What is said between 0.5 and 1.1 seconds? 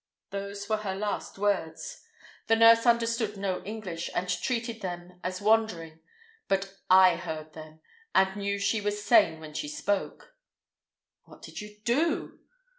were her